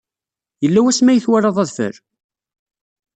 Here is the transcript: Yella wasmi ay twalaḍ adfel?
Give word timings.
Yella 0.63 0.79
wasmi 0.83 1.09
ay 1.11 1.19
twalaḍ 1.21 1.57
adfel? 1.63 1.95